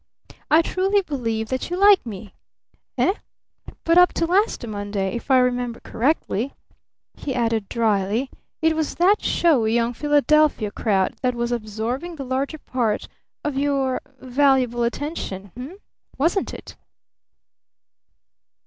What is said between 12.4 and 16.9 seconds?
part of your valuable attention? Eh? Wasn't it?"